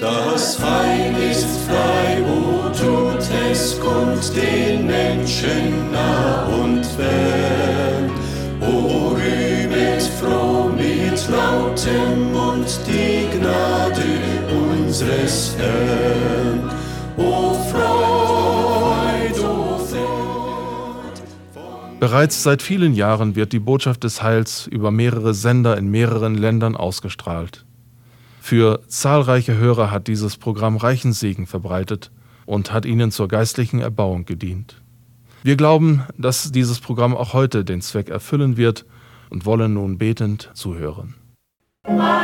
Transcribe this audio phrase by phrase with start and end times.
[0.00, 8.10] Das Heil ist frei, wo tut es kund den Menschen nah und fern.
[8.62, 14.04] O rühmet froh mit lautem Mund die Gnade
[14.72, 16.70] unseres Herrn.
[17.18, 21.20] O Freud, o Freud.
[22.00, 26.74] Bereits seit vielen Jahren wird die Botschaft des Heils über mehrere Sender in mehreren Ländern
[26.74, 27.66] ausgestrahlt.
[28.46, 32.10] Für zahlreiche Hörer hat dieses Programm reichen Segen verbreitet
[32.44, 34.82] und hat ihnen zur geistlichen Erbauung gedient.
[35.42, 38.84] Wir glauben, dass dieses Programm auch heute den Zweck erfüllen wird
[39.30, 41.14] und wollen nun betend zuhören.
[41.84, 42.23] Amen.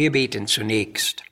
[0.00, 1.24] Wir beten zunächst.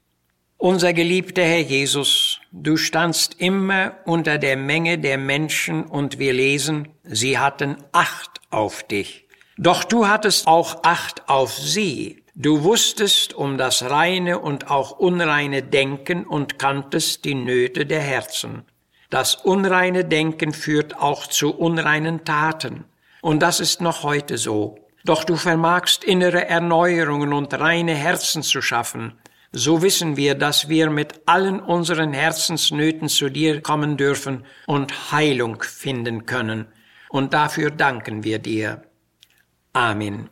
[0.59, 6.89] Unser geliebter Herr Jesus, du standst immer unter der Menge der Menschen und wir lesen,
[7.03, 9.27] sie hatten Acht auf dich.
[9.57, 12.25] Doch du hattest auch Acht auf sie.
[12.35, 18.65] Du wusstest um das reine und auch unreine Denken und kanntest die Nöte der Herzen.
[19.09, 22.85] Das unreine Denken führt auch zu unreinen Taten.
[23.23, 24.88] Und das ist noch heute so.
[25.05, 29.15] Doch du vermagst innere Erneuerungen und reine Herzen zu schaffen.
[29.53, 35.63] So wissen wir, dass wir mit allen unseren Herzensnöten zu dir kommen dürfen und Heilung
[35.63, 36.67] finden können.
[37.09, 38.83] Und dafür danken wir dir.
[39.73, 40.29] Amen.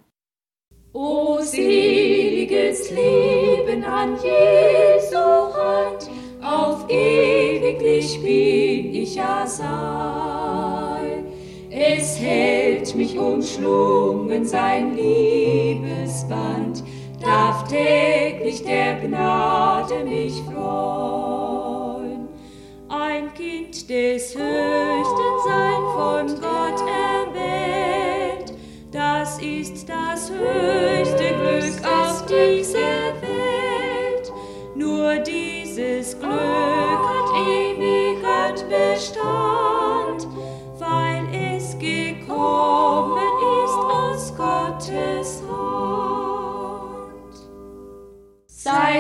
[0.92, 6.10] O seliges Leben an Jesu Hand,
[6.42, 9.46] auf ewiglich bin ich ja.
[11.88, 16.82] Es hält mich umschlungen sein Liebesband,
[17.22, 22.26] darf täglich der Gnade mich freuen.
[22.88, 28.52] Ein Kind des Höchsten sein von Gott erwählt,
[28.90, 34.32] das ist das höchste Glück auf dieser Welt.
[34.74, 38.16] Nur dieses Glück hat ewig
[38.68, 39.35] Bestand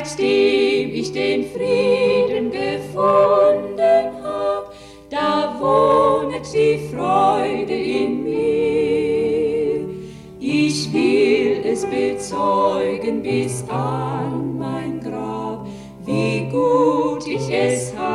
[0.06, 4.72] Seitdem ich den Frieden gefunden hab,
[5.10, 9.84] da wohnet die Freude in mir.
[10.38, 15.66] Ich will es bezeugen bis an mein Grab,
[16.04, 18.05] wie gut ich es habe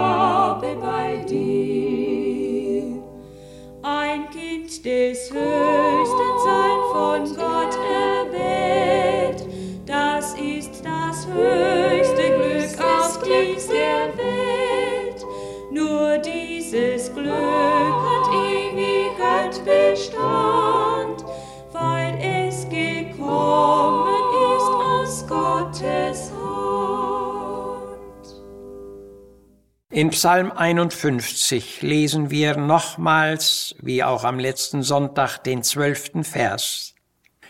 [29.93, 36.95] In Psalm 51 lesen wir nochmals, wie auch am letzten Sonntag, den zwölften Vers.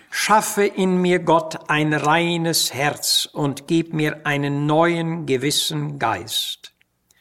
[0.09, 6.73] Schaffe in mir Gott ein reines Herz und gib mir einen neuen gewissen Geist.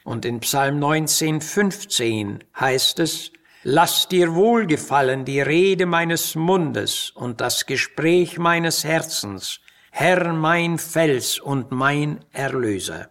[0.05, 3.31] Und in Psalm 19, 15 heißt es,
[3.63, 11.39] Lass dir wohlgefallen die Rede meines Mundes und das Gespräch meines Herzens, Herr mein Fels
[11.39, 13.11] und mein Erlöser.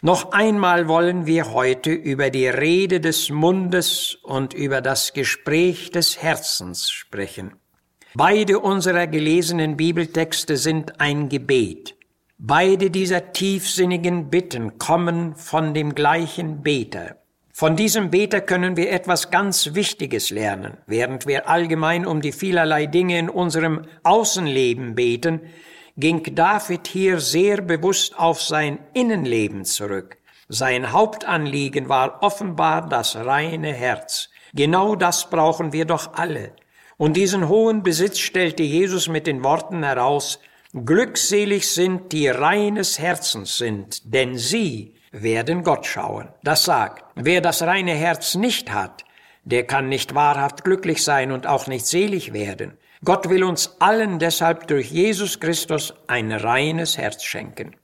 [0.00, 6.22] Noch einmal wollen wir heute über die Rede des Mundes und über das Gespräch des
[6.22, 7.54] Herzens sprechen.
[8.14, 11.96] Beide unserer gelesenen Bibeltexte sind ein Gebet.
[12.38, 17.16] Beide dieser tiefsinnigen Bitten kommen von dem gleichen Beter.
[17.52, 20.76] Von diesem Beter können wir etwas ganz Wichtiges lernen.
[20.86, 25.40] Während wir allgemein um die vielerlei Dinge in unserem Außenleben beten,
[25.98, 30.16] ging David hier sehr bewusst auf sein Innenleben zurück.
[30.48, 34.30] Sein Hauptanliegen war offenbar das reine Herz.
[34.54, 36.52] Genau das brauchen wir doch alle.
[36.96, 40.38] Und diesen hohen Besitz stellte Jesus mit den Worten heraus,
[40.72, 46.28] Glückselig sind, die reines Herzens sind, denn sie werden Gott schauen.
[46.42, 49.04] Das sagt, wer das reine Herz nicht hat,
[49.44, 52.76] der kann nicht wahrhaft glücklich sein und auch nicht selig werden.
[53.04, 57.76] Gott will uns allen deshalb durch Jesus Christus ein reines Herz schenken.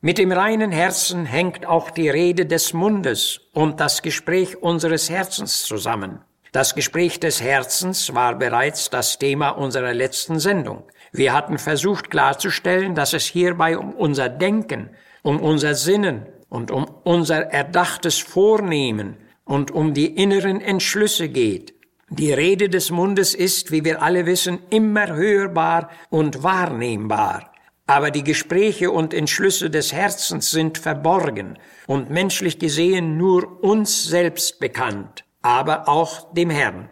[0.00, 5.64] Mit dem reinen Herzen hängt auch die Rede des Mundes und das Gespräch unseres Herzens
[5.64, 6.20] zusammen.
[6.52, 10.84] Das Gespräch des Herzens war bereits das Thema unserer letzten Sendung.
[11.12, 14.90] Wir hatten versucht klarzustellen, dass es hierbei um unser Denken,
[15.22, 21.74] um unser Sinnen und um unser erdachtes Vornehmen und um die inneren Entschlüsse geht.
[22.12, 27.52] Die Rede des Mundes ist, wie wir alle wissen, immer hörbar und wahrnehmbar.
[27.86, 34.58] Aber die Gespräche und Entschlüsse des Herzens sind verborgen und menschlich gesehen nur uns selbst
[34.58, 36.90] bekannt, aber auch dem Herrn.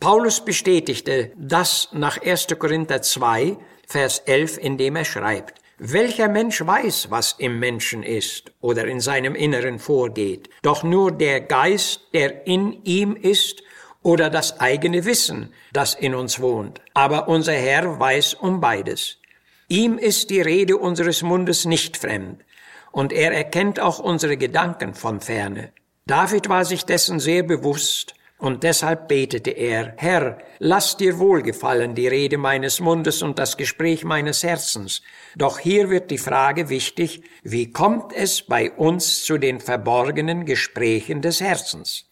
[0.00, 2.48] Paulus bestätigte das nach 1.
[2.58, 8.86] Korinther 2, Vers 11, indem er schreibt, welcher Mensch weiß, was im Menschen ist oder
[8.86, 10.48] in seinem Inneren vorgeht?
[10.62, 13.62] Doch nur der Geist, der in ihm ist,
[14.06, 16.80] oder das eigene Wissen, das in uns wohnt.
[16.94, 19.18] Aber unser Herr weiß um beides.
[19.66, 22.44] Ihm ist die Rede unseres Mundes nicht fremd,
[22.92, 25.72] und er erkennt auch unsere Gedanken von ferne.
[26.06, 32.06] David war sich dessen sehr bewusst, und deshalb betete er, Herr, lass dir wohlgefallen die
[32.06, 35.02] Rede meines Mundes und das Gespräch meines Herzens.
[35.34, 41.22] Doch hier wird die Frage wichtig, wie kommt es bei uns zu den verborgenen Gesprächen
[41.22, 42.06] des Herzens?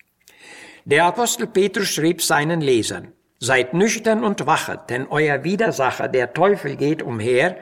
[0.86, 6.76] Der Apostel Petrus schrieb seinen Lesern, Seid nüchtern und wachet, denn euer Widersacher, der Teufel,
[6.76, 7.56] geht umher.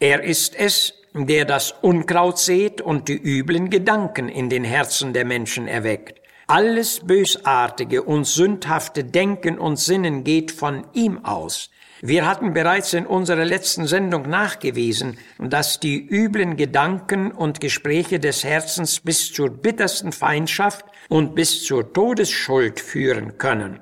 [0.00, 5.26] Er ist es, der das Unkraut sät und die üblen Gedanken in den Herzen der
[5.26, 6.22] Menschen erweckt.
[6.46, 11.68] Alles Bösartige und sündhafte Denken und Sinnen geht von ihm aus.
[12.00, 18.44] Wir hatten bereits in unserer letzten Sendung nachgewiesen, dass die üblen Gedanken und Gespräche des
[18.44, 23.80] Herzens bis zur bittersten Feindschaft und bis zur Todesschuld führen können.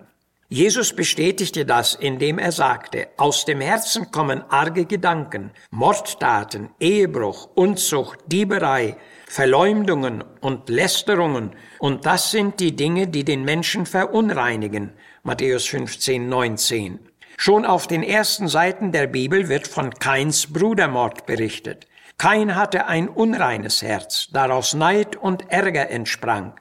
[0.48, 8.20] Jesus bestätigte das, indem er sagte, aus dem Herzen kommen arge Gedanken, Mordtaten, Ehebruch, Unzucht,
[8.26, 14.92] Dieberei, Verleumdungen und Lästerungen, und das sind die Dinge, die den Menschen verunreinigen.
[15.22, 17.00] Matthäus 15, 19.
[17.36, 21.88] Schon auf den ersten Seiten der Bibel wird von Kains Brudermord berichtet.
[22.16, 26.54] Kain hatte ein unreines Herz, daraus Neid und Ärger entsprang.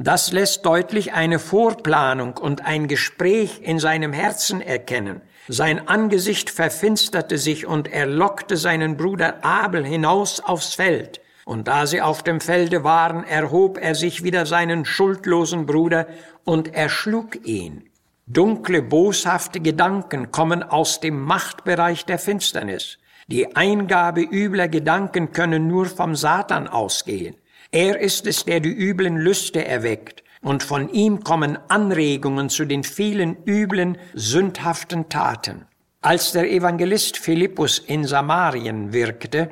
[0.00, 5.22] Das lässt deutlich eine Vorplanung und ein Gespräch in seinem Herzen erkennen.
[5.48, 11.20] Sein Angesicht verfinsterte sich und er lockte seinen Bruder Abel hinaus aufs Feld.
[11.44, 16.06] Und da sie auf dem Felde waren, erhob er sich wieder seinen schuldlosen Bruder
[16.44, 17.88] und erschlug ihn.
[18.26, 22.98] Dunkle, boshafte Gedanken kommen aus dem Machtbereich der Finsternis.
[23.26, 27.36] Die Eingabe übler Gedanken können nur vom Satan ausgehen.
[27.70, 32.82] Er ist es, der die üblen Lüste erweckt, und von ihm kommen Anregungen zu den
[32.82, 35.66] vielen üblen, sündhaften Taten.
[36.00, 39.50] Als der Evangelist Philippus in Samarien wirkte,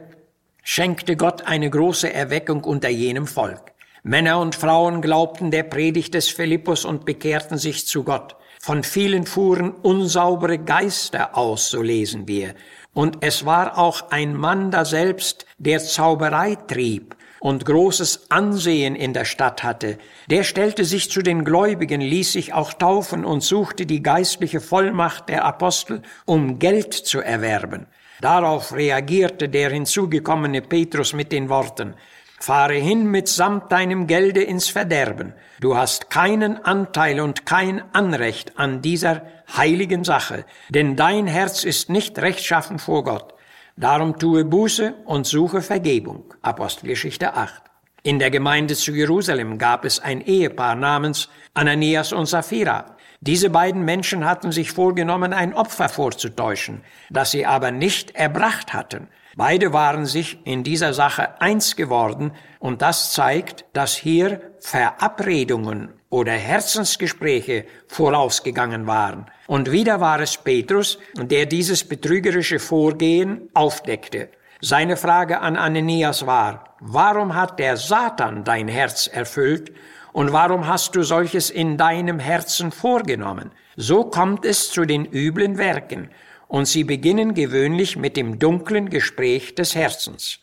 [0.63, 3.75] schenkte Gott eine große Erweckung unter jenem Volk.
[4.03, 8.37] Männer und Frauen glaubten der Predigt des Philippus und bekehrten sich zu Gott.
[8.61, 12.55] Von vielen fuhren unsaubere Geister aus, so lesen wir.
[12.95, 19.25] Und es war auch ein Mann daselbst, der Zauberei trieb und großes Ansehen in der
[19.25, 19.99] Stadt hatte.
[20.29, 25.29] Der stellte sich zu den Gläubigen, ließ sich auch taufen und suchte die geistliche Vollmacht
[25.29, 27.87] der Apostel, um Geld zu erwerben.
[28.21, 31.95] Darauf reagierte der hinzugekommene Petrus mit den Worten,
[32.41, 35.33] Fahre hin mitsamt deinem Gelde ins Verderben.
[35.61, 39.23] Du hast keinen Anteil und kein Anrecht an dieser
[39.57, 43.36] heiligen Sache, denn dein Herz ist nicht rechtschaffen vor Gott.
[43.78, 46.33] Darum tue Buße und suche Vergebung.
[46.40, 47.62] Apostelgeschichte 8.
[48.04, 52.97] In der Gemeinde zu Jerusalem gab es ein Ehepaar namens Ananias und Sapphira.
[53.21, 56.80] Diese beiden Menschen hatten sich vorgenommen, ein Opfer vorzutäuschen,
[57.11, 59.09] das sie aber nicht erbracht hatten.
[59.38, 66.33] Beide waren sich in dieser Sache eins geworden und das zeigt, dass hier Verabredungen oder
[66.33, 69.26] Herzensgespräche vorausgegangen waren.
[69.47, 74.31] Und wieder war es Petrus, der dieses betrügerische Vorgehen aufdeckte.
[74.62, 79.71] Seine Frage an Ananias war, warum hat der Satan dein Herz erfüllt
[80.14, 83.50] und warum hast du solches in deinem Herzen vorgenommen?
[83.76, 86.09] So kommt es zu den üblen Werken,
[86.49, 90.41] und sie beginnen gewöhnlich mit dem dunklen Gespräch des Herzens.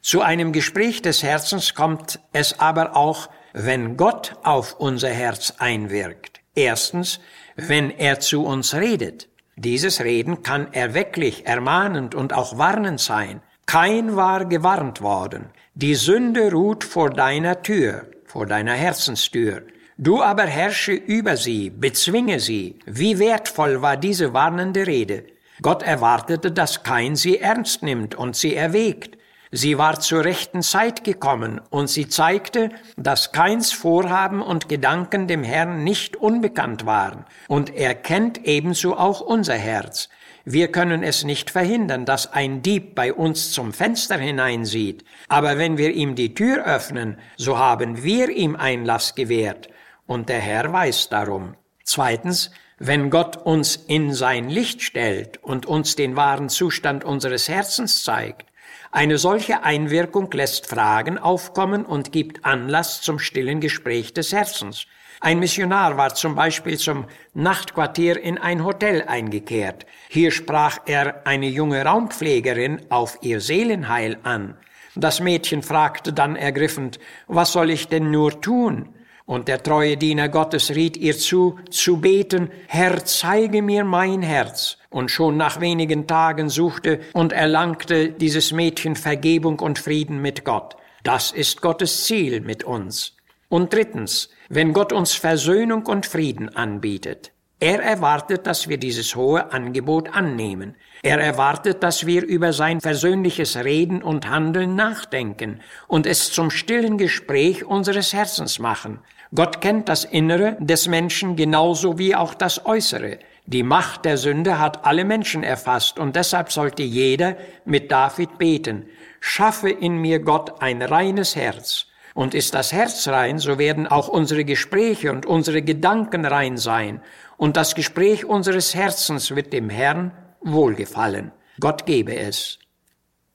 [0.00, 6.40] Zu einem Gespräch des Herzens kommt es aber auch, wenn Gott auf unser Herz einwirkt.
[6.54, 7.20] Erstens,
[7.56, 9.28] wenn er zu uns redet.
[9.56, 13.42] Dieses Reden kann erwecklich, ermahnend und auch warnend sein.
[13.66, 15.50] Kein war gewarnt worden.
[15.74, 19.62] Die Sünde ruht vor deiner Tür, vor deiner Herzenstür.
[20.04, 22.76] Du aber herrsche über sie, bezwinge sie.
[22.86, 25.26] Wie wertvoll war diese warnende Rede.
[25.60, 29.16] Gott erwartete, dass kein sie ernst nimmt und sie erwägt.
[29.52, 35.44] Sie war zur rechten Zeit gekommen und sie zeigte, dass keins Vorhaben und Gedanken dem
[35.44, 40.08] Herrn nicht unbekannt waren und er kennt ebenso auch unser Herz.
[40.44, 45.78] Wir können es nicht verhindern, dass ein Dieb bei uns zum Fenster hineinsieht, aber wenn
[45.78, 49.68] wir ihm die Tür öffnen, so haben wir ihm Einlass gewährt
[50.06, 51.56] und der Herr weiß darum.
[51.84, 58.02] Zweitens, wenn Gott uns in sein Licht stellt und uns den wahren Zustand unseres Herzens
[58.02, 58.46] zeigt,
[58.90, 64.86] eine solche Einwirkung lässt Fragen aufkommen und gibt Anlass zum stillen Gespräch des Herzens.
[65.20, 69.86] Ein Missionar war zum Beispiel zum Nachtquartier in ein Hotel eingekehrt.
[70.08, 74.56] Hier sprach er eine junge Raumpflegerin auf ihr Seelenheil an.
[74.94, 78.88] Das Mädchen fragte dann ergriffend, was soll ich denn nur tun?
[79.24, 84.78] Und der treue Diener Gottes riet ihr zu, zu beten, Herr, zeige mir mein Herz.
[84.90, 90.76] Und schon nach wenigen Tagen suchte und erlangte dieses Mädchen Vergebung und Frieden mit Gott.
[91.02, 93.16] Das ist Gottes Ziel mit uns.
[93.48, 99.52] Und drittens, wenn Gott uns Versöhnung und Frieden anbietet, er erwartet, dass wir dieses hohe
[99.52, 100.74] Angebot annehmen.
[101.00, 106.98] Er erwartet, dass wir über sein persönliches Reden und Handeln nachdenken und es zum stillen
[106.98, 108.98] Gespräch unseres Herzens machen.
[109.32, 113.20] Gott kennt das Innere des Menschen genauso wie auch das Äußere.
[113.46, 118.86] Die Macht der Sünde hat alle Menschen erfasst und deshalb sollte jeder mit David beten.
[119.20, 121.86] Schaffe in mir Gott ein reines Herz.
[122.14, 127.00] Und ist das Herz rein, so werden auch unsere Gespräche und unsere Gedanken rein sein
[127.36, 131.32] und das Gespräch unseres Herzens wird dem Herrn wohlgefallen.
[131.58, 132.58] Gott gebe es.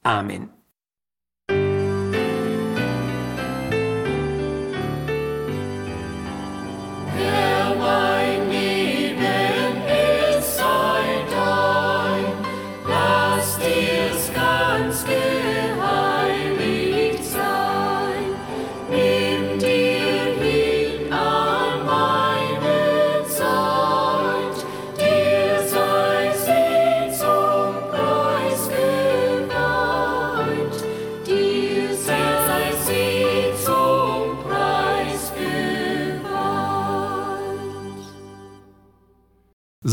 [0.03, 0.56] Amen.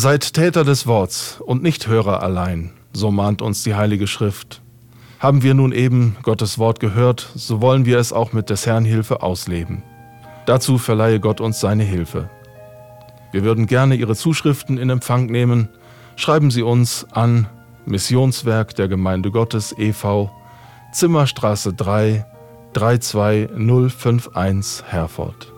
[0.04, 4.61] Seid Täter des Worts und nicht Hörer allein, so mahnt uns die Heilige Schrift.
[5.18, 8.84] Haben wir nun eben Gottes Wort gehört, so wollen wir es auch mit des Herrn
[8.84, 9.82] Hilfe ausleben.
[10.44, 12.28] Dazu verleihe Gott uns seine Hilfe.
[13.32, 15.70] Wir würden gerne Ihre Zuschriften in Empfang nehmen.
[16.16, 17.46] Schreiben Sie uns an
[17.87, 20.30] Missionswerk der Gemeinde Gottes e.V.,
[20.92, 22.26] Zimmerstraße 3,
[22.75, 25.53] 32051 Herford.